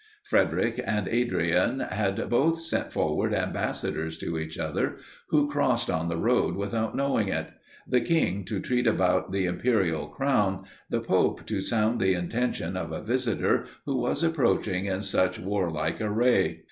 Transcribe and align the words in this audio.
Frederic 0.23 0.79
and 0.83 1.07
Adrian 1.07 1.79
had 1.81 2.27
both 2.27 2.59
sent 2.59 2.91
forward 2.91 3.35
ambassadors 3.35 4.17
to 4.17 4.39
each 4.39 4.57
other, 4.57 4.97
who 5.29 5.47
crossed 5.47 5.91
on 5.91 6.09
the 6.09 6.17
road 6.17 6.55
without 6.55 6.95
knowing 6.95 7.27
it: 7.27 7.49
the 7.87 8.01
king, 8.01 8.43
to 8.43 8.59
treat 8.59 8.87
about 8.87 9.31
the 9.31 9.45
imperial 9.45 10.07
crown; 10.07 10.63
the 10.89 11.01
pope, 11.01 11.45
to 11.45 11.61
sound 11.61 12.01
the 12.01 12.15
intentions 12.15 12.77
of 12.77 12.91
a 12.91 12.99
visitor, 13.03 13.65
who 13.85 13.95
was 13.95 14.23
approaching 14.23 14.85
in 14.85 15.03
such 15.03 15.37
warlike 15.39 16.01
array. 16.01 16.59